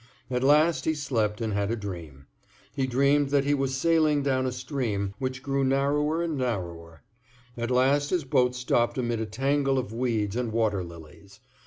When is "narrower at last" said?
6.39-8.09